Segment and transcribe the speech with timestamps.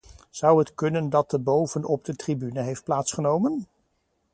[0.29, 3.67] Zou het kunnen dat de boven op de tribune heeft plaatsgenomen?